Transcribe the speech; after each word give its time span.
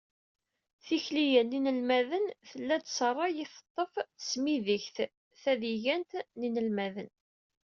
Tikli-a 0.85 1.41
n 1.47 1.49
yinelmaden, 1.55 2.25
tella-d 2.49 2.85
s 2.95 2.97
rray 3.11 3.35
i 3.43 3.47
teṭṭef 3.53 3.93
Tesmidegt 4.17 4.97
tadigant 5.41 6.11
n 6.39 6.39
yinelmaden. 6.45 7.09